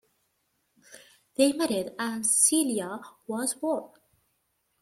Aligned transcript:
They 1.37 1.53
married, 1.53 1.91
and 1.99 2.25
Celia 2.25 3.01
was 3.27 3.53
born. 3.53 3.91